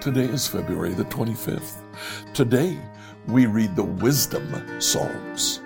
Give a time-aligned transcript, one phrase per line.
[0.00, 1.82] Today is February the 25th.
[2.32, 2.80] Today
[3.26, 5.60] we read the Wisdom Psalms.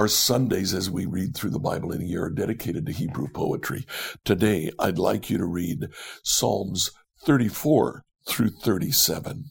[0.00, 3.28] Our Sundays, as we read through the Bible in a year, are dedicated to Hebrew
[3.28, 3.84] poetry.
[4.24, 5.88] Today, I'd like you to read
[6.24, 6.90] Psalms
[7.26, 9.50] 34 through 37.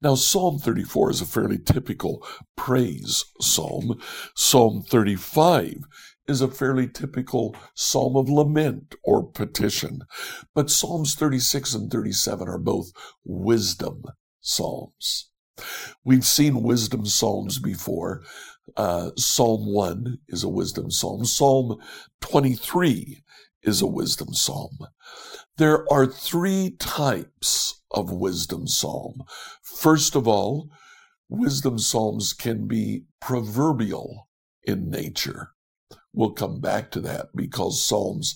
[0.00, 4.00] Now, Psalm 34 is a fairly typical praise psalm.
[4.34, 5.84] Psalm 35
[6.26, 10.00] is a fairly typical psalm of lament or petition.
[10.54, 12.90] But Psalms 36 and 37 are both
[13.22, 14.04] wisdom
[14.40, 15.28] psalms.
[16.04, 18.22] We've seen wisdom psalms before.
[18.76, 21.24] Uh, psalm 1 is a wisdom psalm.
[21.24, 21.78] Psalm
[22.20, 23.22] 23
[23.62, 24.78] is a wisdom psalm.
[25.56, 29.22] There are three types of wisdom psalm.
[29.62, 30.70] First of all,
[31.28, 34.28] wisdom psalms can be proverbial
[34.62, 35.52] in nature.
[36.12, 38.34] We'll come back to that because Psalms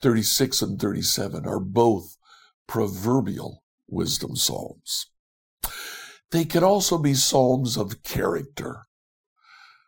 [0.00, 2.16] 36 and 37 are both
[2.66, 5.06] proverbial wisdom psalms.
[6.30, 8.86] They can also be psalms of character.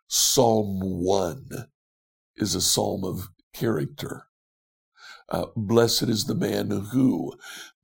[0.09, 1.69] Psalm 1
[2.37, 4.27] is a psalm of character.
[5.29, 7.33] Uh, blessed is the man who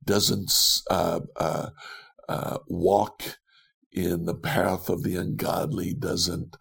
[0.03, 0.51] doesn't
[0.89, 1.69] uh, uh,
[2.29, 3.39] uh, walk
[3.91, 6.57] in the path of the ungodly, doesn't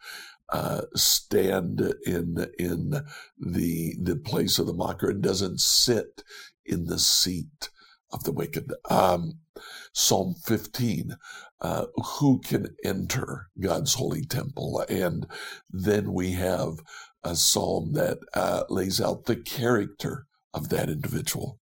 [0.49, 2.91] uh, stand in in
[3.39, 6.25] the the place of the mocker, and doesn't sit
[6.65, 7.71] in the seat
[8.13, 8.73] of the wicked.
[8.89, 9.39] Um,
[9.93, 11.17] Psalm 15,
[11.61, 11.87] uh,
[12.19, 14.85] who can enter God's holy temple?
[14.89, 15.27] And
[15.71, 16.79] then we have
[17.23, 21.59] a psalm that uh, lays out the character of that individual.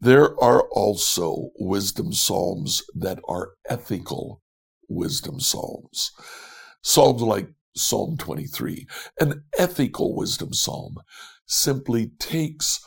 [0.00, 4.42] There are also wisdom psalms that are ethical
[4.88, 6.12] wisdom psalms.
[6.82, 8.86] Psalms like Psalm 23,
[9.20, 10.96] an ethical wisdom psalm,
[11.46, 12.80] simply takes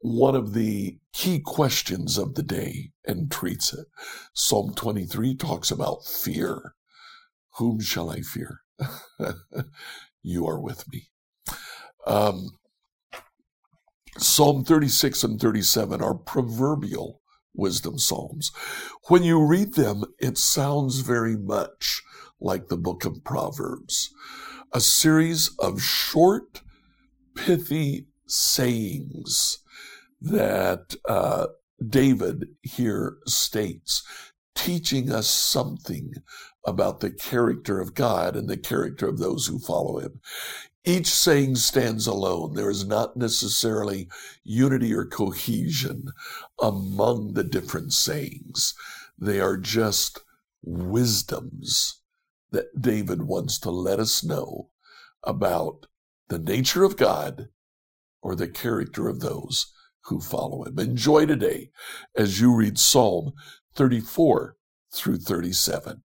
[0.00, 3.86] one of the key questions of the day and treats it.
[4.34, 6.74] Psalm 23 talks about fear.
[7.56, 8.60] Whom shall I fear?
[10.22, 11.08] you are with me.
[12.06, 12.50] Um,
[14.18, 17.20] Psalm 36 and 37 are proverbial
[17.54, 18.50] wisdom psalms.
[19.08, 22.02] When you read them, it sounds very much
[22.40, 24.10] like the book of Proverbs,
[24.72, 26.62] a series of short,
[27.34, 29.59] pithy sayings
[30.20, 31.46] that uh,
[31.86, 34.02] David here states,
[34.54, 36.12] teaching us something
[36.66, 40.20] about the character of God and the character of those who follow him.
[40.84, 42.54] Each saying stands alone.
[42.54, 44.08] There is not necessarily
[44.44, 46.12] unity or cohesion
[46.60, 48.74] among the different sayings.
[49.18, 50.20] They are just
[50.62, 52.00] wisdoms
[52.50, 54.70] that David wants to let us know
[55.22, 55.86] about
[56.28, 57.48] the nature of God
[58.22, 59.72] or the character of those
[60.04, 60.78] who follow him.
[60.78, 61.70] Enjoy today
[62.16, 63.32] as you read Psalm
[63.74, 64.56] 34
[64.92, 66.02] through 37.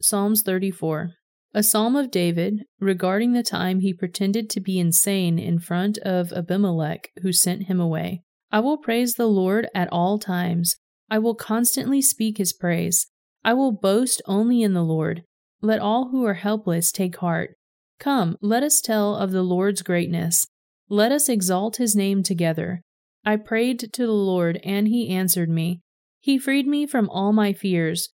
[0.00, 1.12] Psalms 34.
[1.54, 6.32] A psalm of David regarding the time he pretended to be insane in front of
[6.32, 8.22] Abimelech, who sent him away.
[8.50, 10.76] I will praise the Lord at all times.
[11.10, 13.06] I will constantly speak his praise.
[13.44, 15.24] I will boast only in the Lord.
[15.60, 17.56] Let all who are helpless take heart.
[17.98, 20.46] Come, let us tell of the Lord's greatness.
[20.92, 22.82] Let us exalt his name together.
[23.24, 25.80] I prayed to the Lord, and he answered me.
[26.20, 28.10] He freed me from all my fears.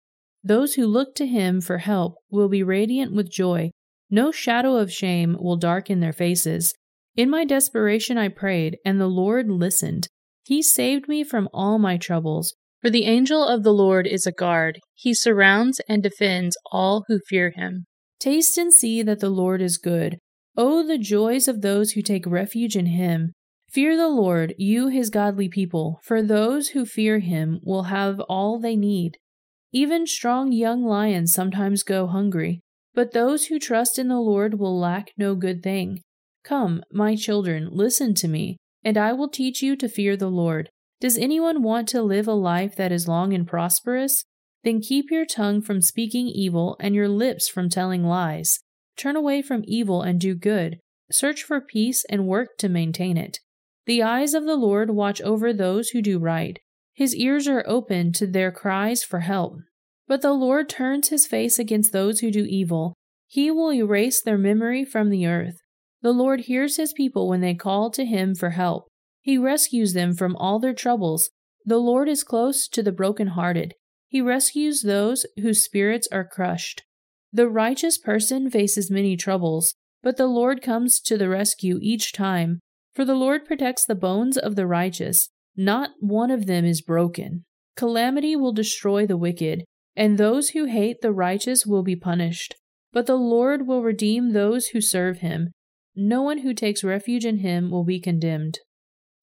[0.44, 3.70] Those who look to him for help will be radiant with joy.
[4.10, 6.74] No shadow of shame will darken their faces.
[7.16, 10.08] In my desperation I prayed, and the Lord listened.
[10.44, 12.52] He saved me from all my troubles.
[12.82, 14.80] For the angel of the Lord is a guard.
[14.92, 17.86] He surrounds and defends all who fear him.
[18.20, 20.18] Taste and see that the Lord is good.
[20.56, 23.32] Oh, the joys of those who take refuge in him.
[23.68, 28.58] Fear the Lord, you his godly people, for those who fear him will have all
[28.58, 29.18] they need.
[29.72, 32.60] Even strong young lions sometimes go hungry,
[32.94, 36.00] but those who trust in the Lord will lack no good thing.
[36.42, 40.70] Come, my children, listen to me, and I will teach you to fear the Lord.
[41.00, 44.24] Does anyone want to live a life that is long and prosperous?
[44.64, 48.60] Then keep your tongue from speaking evil and your lips from telling lies.
[48.96, 50.78] Turn away from evil and do good.
[51.10, 53.38] Search for peace and work to maintain it.
[53.86, 56.58] The eyes of the Lord watch over those who do right.
[56.94, 59.58] His ears are open to their cries for help.
[60.08, 62.94] But the Lord turns his face against those who do evil.
[63.26, 65.58] He will erase their memory from the earth.
[66.02, 68.86] The Lord hears his people when they call to him for help.
[69.20, 71.30] He rescues them from all their troubles.
[71.64, 73.74] The Lord is close to the broken-hearted.
[74.08, 76.84] He rescues those whose spirits are crushed.
[77.36, 82.60] The righteous person faces many troubles, but the Lord comes to the rescue each time.
[82.94, 87.44] For the Lord protects the bones of the righteous, not one of them is broken.
[87.76, 92.54] Calamity will destroy the wicked, and those who hate the righteous will be punished.
[92.90, 95.50] But the Lord will redeem those who serve him.
[95.94, 98.60] No one who takes refuge in him will be condemned.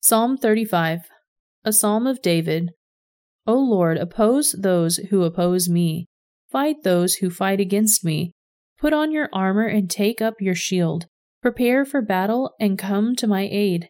[0.03, 1.09] Psalm 35
[1.65, 2.73] A Psalm of David.
[3.47, 6.05] O Lord, oppose those who oppose me.
[6.53, 8.31] Fight those who fight against me.
[8.77, 11.07] Put on your armor and take up your shield.
[11.41, 13.89] Prepare for battle and come to my aid.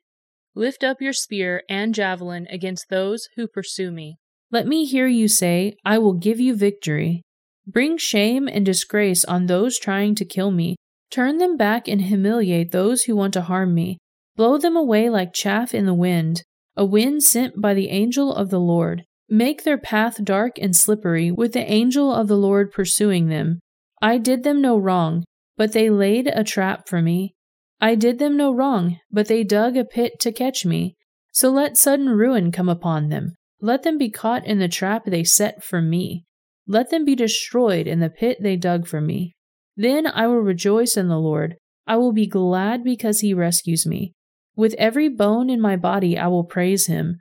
[0.56, 4.15] Lift up your spear and javelin against those who pursue me.
[4.50, 7.24] Let me hear you say, I will give you victory.
[7.68, 10.77] Bring shame and disgrace on those trying to kill me.
[11.12, 13.98] Turn them back and humiliate those who want to harm me.
[14.38, 16.44] Blow them away like chaff in the wind,
[16.77, 19.04] a wind sent by the angel of the Lord.
[19.33, 23.62] Make their path dark and slippery, with the angel of the Lord pursuing them.
[24.00, 25.24] I did them no wrong,
[25.57, 27.33] but they laid a trap for me.
[27.81, 30.97] I did them no wrong, but they dug a pit to catch me.
[31.31, 33.33] So let sudden ruin come upon them.
[33.59, 36.25] Let them be caught in the trap they set for me.
[36.68, 39.33] Let them be destroyed in the pit they dug for me.
[39.75, 41.56] Then I will rejoice in the Lord.
[41.88, 44.13] I will be glad because he rescues me.
[44.56, 47.18] With every bone in my body I will praise him.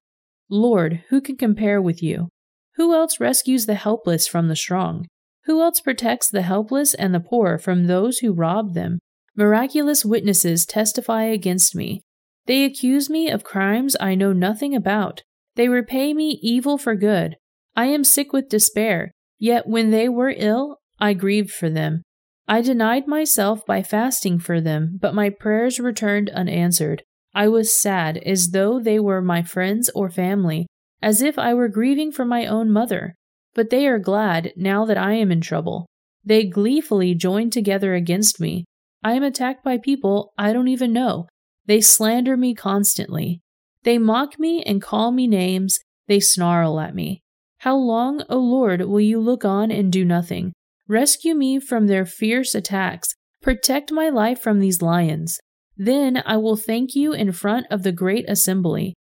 [0.51, 2.29] Lord, who can compare with you?
[2.77, 5.07] Who else rescues the helpless from the strong?
[5.45, 8.99] Who else protects the helpless and the poor from those who rob them?
[9.37, 12.01] Miraculous witnesses testify against me.
[12.47, 15.23] They accuse me of crimes I know nothing about.
[15.57, 17.37] They repay me evil for good.
[17.75, 22.03] I am sick with despair, yet when they were ill, I grieved for them.
[22.47, 27.03] I denied myself by fasting for them, but my prayers returned unanswered.
[27.35, 30.67] I was sad, as though they were my friends or family,
[31.01, 33.15] as if I were grieving for my own mother.
[33.55, 35.87] But they are glad now that I am in trouble.
[36.25, 38.65] They gleefully join together against me.
[39.03, 41.27] I am attacked by people I don't even know.
[41.67, 43.41] They slander me constantly.
[43.83, 45.79] They mock me and call me names.
[46.07, 47.23] They snarl at me.
[47.59, 50.53] How long, O Lord, will you look on and do nothing?
[50.89, 53.15] Rescue me from their fierce attacks.
[53.41, 55.39] Protect my life from these lions.
[55.77, 58.95] Then I will thank you in front of the great assembly.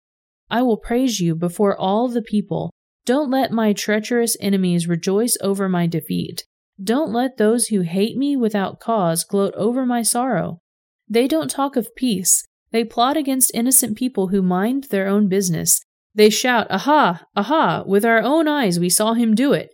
[0.50, 2.72] I will praise you before all the people.
[3.06, 6.46] Don't let my treacherous enemies rejoice over my defeat.
[6.82, 10.60] Don't let those who hate me without cause gloat over my sorrow.
[11.08, 12.46] They don't talk of peace.
[12.72, 15.82] They plot against innocent people who mind their own business.
[16.14, 17.24] They shout, Aha!
[17.36, 17.84] Aha!
[17.86, 19.72] With our own eyes we saw him do it.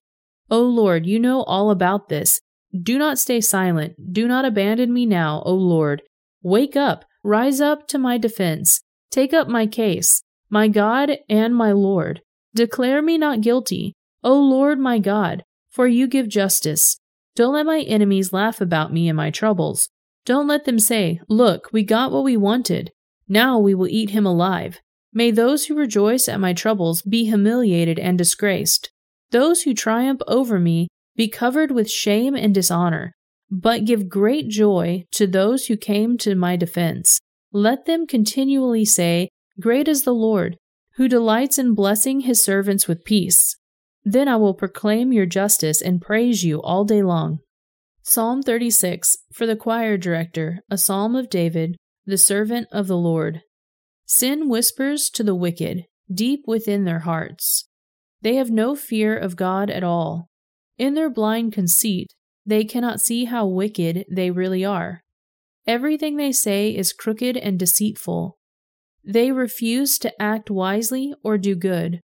[0.50, 2.40] O Lord, you know all about this.
[2.74, 4.14] Do not stay silent.
[4.14, 6.02] Do not abandon me now, O Lord.
[6.46, 7.06] Wake up.
[7.24, 8.80] Rise up to my defense.
[9.10, 10.22] Take up my case.
[10.48, 12.22] My God and my Lord.
[12.54, 13.94] Declare me not guilty,
[14.24, 17.00] O Lord my God, for you give justice.
[17.36, 19.90] Don't let my enemies laugh about me and my troubles.
[20.24, 22.92] Don't let them say, Look, we got what we wanted.
[23.28, 24.82] Now we will eat him alive.
[25.12, 28.92] May those who rejoice at my troubles be humiliated and disgraced.
[29.32, 33.16] Those who triumph over me be covered with shame and dishonor.
[33.50, 37.20] But give great joy to those who came to my defense.
[37.52, 40.58] Let them continually say, Great is the Lord
[40.96, 43.58] who delights in blessing his servants with peace.
[44.04, 47.40] Then I will proclaim your justice and praise you all day long.
[48.02, 51.76] Psalm 36 for the choir director, a psalm of David,
[52.06, 53.42] the servant of the Lord.
[54.06, 57.68] Sin whispers to the wicked, deep within their hearts.
[58.22, 60.30] They have no fear of God at all.
[60.78, 62.14] In their blind conceit,
[62.46, 65.02] they cannot see how wicked they really are.
[65.68, 68.38] Everything they say is crooked and deceitful.
[69.04, 72.02] They refuse to act wisely or do good.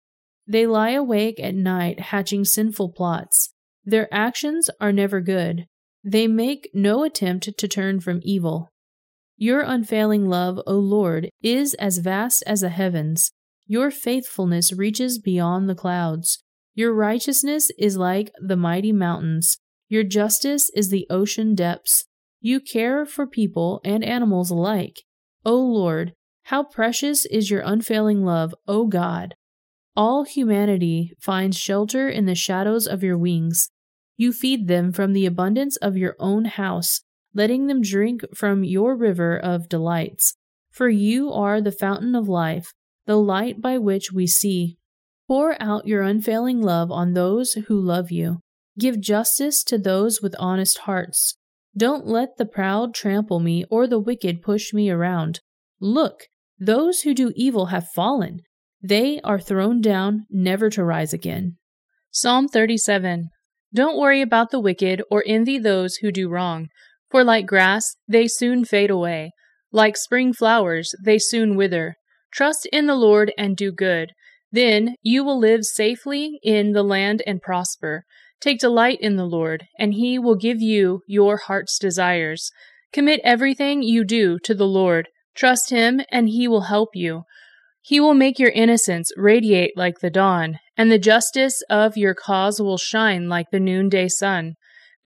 [0.47, 3.53] They lie awake at night hatching sinful plots.
[3.85, 5.67] Their actions are never good.
[6.05, 8.69] They make no attempt to turn from evil.
[9.37, 13.31] Your unfailing love, O Lord, is as vast as the heavens.
[13.67, 16.43] Your faithfulness reaches beyond the clouds.
[16.75, 19.59] Your righteousness is like the mighty mountains.
[19.89, 22.07] Your justice is the ocean depths.
[22.41, 25.03] You care for people and animals alike.
[25.45, 26.13] O Lord,
[26.45, 29.35] how precious is your unfailing love, O God!
[29.97, 33.71] All humanity finds shelter in the shadows of your wings.
[34.17, 37.01] You feed them from the abundance of your own house,
[37.35, 40.35] letting them drink from your river of delights.
[40.71, 42.73] For you are the fountain of life,
[43.07, 44.79] the light by which we see.
[45.27, 48.41] Pour out your unfailing love on those who love you.
[48.79, 51.37] Give justice to those with honest hearts.
[51.77, 55.41] Don't let the proud trample me or the wicked push me around.
[55.81, 56.25] Look,
[56.59, 58.41] those who do evil have fallen.
[58.83, 61.57] They are thrown down, never to rise again.
[62.11, 63.31] Psalm 37
[63.75, 66.69] Don't worry about the wicked or envy those who do wrong,
[67.11, 69.33] for like grass, they soon fade away.
[69.73, 71.97] Like spring flowers, they soon wither.
[72.33, 74.13] Trust in the Lord and do good.
[74.51, 78.05] Then you will live safely in the land and prosper.
[78.41, 82.51] Take delight in the Lord, and he will give you your heart's desires.
[82.93, 85.09] Commit everything you do to the Lord.
[85.35, 87.23] Trust him, and he will help you.
[87.83, 92.61] He will make your innocence radiate like the dawn, and the justice of your cause
[92.61, 94.55] will shine like the noonday sun.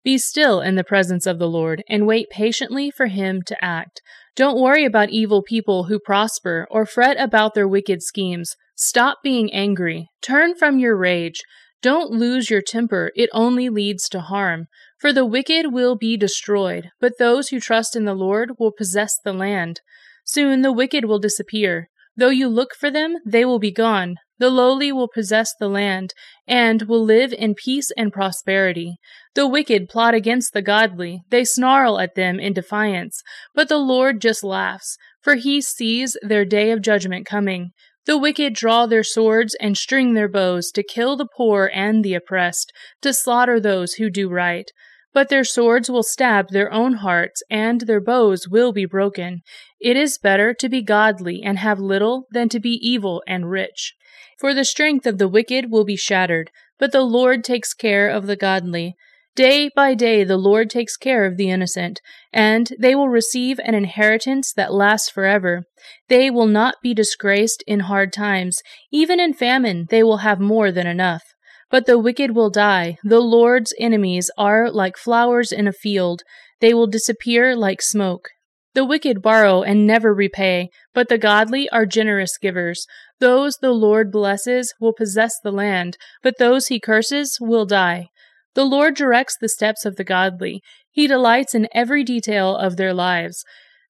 [0.04, 4.02] Be still in the presence of the Lord, and wait patiently for him to act.
[4.34, 8.56] Don't worry about evil people who prosper, or fret about their wicked schemes.
[8.74, 10.08] Stop being angry.
[10.20, 11.40] Turn from your rage.
[11.82, 14.68] Don't lose your temper, it only leads to harm.
[14.98, 19.18] For the wicked will be destroyed, but those who trust in the Lord will possess
[19.24, 19.80] the land.
[20.24, 21.88] Soon the wicked will disappear.
[22.16, 24.16] Though you look for them, they will be gone.
[24.38, 26.14] The lowly will possess the land,
[26.46, 28.96] and will live in peace and prosperity.
[29.34, 33.22] The wicked plot against the godly, they snarl at them in defiance.
[33.54, 37.70] But the Lord just laughs, for he sees their day of judgment coming.
[38.04, 42.14] The wicked draw their swords and string their bows to kill the poor and the
[42.14, 44.70] oppressed, to slaughter those who do right.
[45.12, 49.42] But their swords will stab their own hearts, and their bows will be broken.
[49.80, 53.94] It is better to be godly and have little than to be evil and rich.
[54.40, 58.26] For the strength of the wicked will be shattered, but the Lord takes care of
[58.26, 58.96] the godly.
[59.34, 62.02] Day by day the Lord takes care of the innocent,
[62.34, 65.64] and they will receive an inheritance that lasts forever.
[66.08, 68.60] They will not be disgraced in hard times.
[68.92, 71.22] Even in famine they will have more than enough.
[71.70, 72.98] But the wicked will die.
[73.02, 76.22] The Lord's enemies are like flowers in a field.
[76.60, 78.28] They will disappear like smoke.
[78.74, 82.86] The wicked borrow and never repay, but the godly are generous givers.
[83.18, 88.08] Those the Lord blesses will possess the land, but those he curses will die.
[88.54, 90.62] The Lord directs the steps of the godly.
[90.90, 93.44] He delights in every detail of their lives.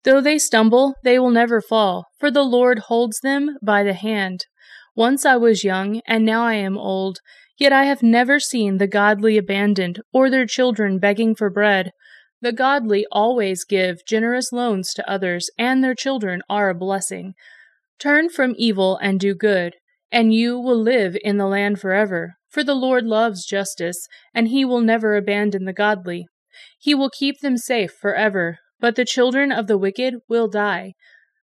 [0.05, 4.47] Though they stumble, they will never fall, for the Lord holds them by the hand.
[4.95, 7.19] Once I was young, and now I am old.
[7.59, 11.93] Yet I have never seen the godly abandoned, or their children begging for bread.
[12.41, 17.35] The godly always give generous loans to others, and their children are a blessing.
[18.01, 19.77] Turn from evil and do good,
[20.11, 22.37] and you will live in the land forever.
[22.53, 26.27] For the Lord loves justice, and he will never abandon the godly.
[26.79, 30.93] He will keep them safe forever, but the children of the wicked will die.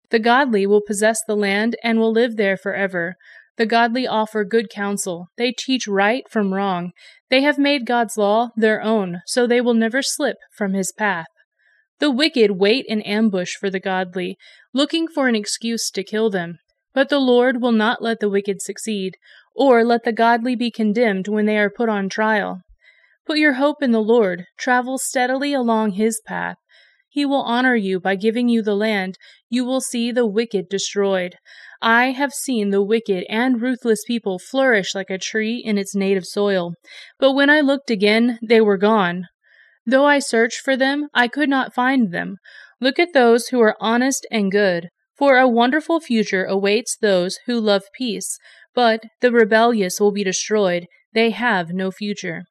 [0.09, 3.15] The godly will possess the land and will live there forever.
[3.55, 5.27] The godly offer good counsel.
[5.37, 6.91] They teach right from wrong.
[7.29, 11.27] They have made God's law their own, so they will never slip from his path.
[11.99, 14.37] The wicked wait in ambush for the godly,
[14.73, 16.59] looking for an excuse to kill them.
[16.93, 19.17] But the Lord will not let the wicked succeed,
[19.57, 22.61] or let the godly be condemned when they are put on trial.
[23.25, 26.57] Put your hope in the Lord, travel steadily along his path.
[27.09, 29.17] He will honor you by giving you the land.
[29.49, 31.35] You will see the wicked destroyed.
[31.81, 36.25] I have seen the wicked and ruthless people flourish like a tree in its native
[36.25, 36.73] soil.
[37.19, 39.27] But when I looked again, they were gone.
[39.85, 42.37] Though I searched for them, I could not find them.
[42.79, 47.59] Look at those who are honest and good, for a wonderful future awaits those who
[47.59, 48.37] love peace.
[48.77, 52.43] But the rebellious will be destroyed, they have no future.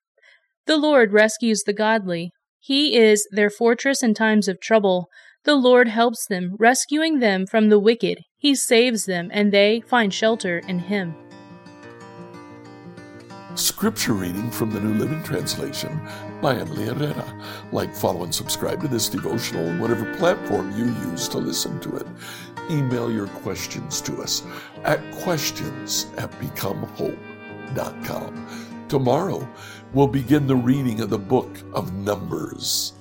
[0.66, 2.32] The Lord rescues the godly.
[2.58, 5.06] He is their fortress in times of trouble.
[5.44, 8.18] The Lord helps them, rescuing them from the wicked.
[8.38, 11.14] He saves them, and they find shelter in Him.
[13.54, 15.96] Scripture reading from the New Living Translation
[16.40, 17.24] by Emily Herrera.
[17.72, 21.96] Like, follow, and subscribe to this devotional on whatever platform you use to listen to
[21.96, 22.06] it.
[22.70, 24.42] Email your questions to us
[24.84, 27.16] at questions at becomehope.com.
[28.88, 29.48] Tomorrow,
[29.94, 32.95] we'll begin the reading of the book of Numbers.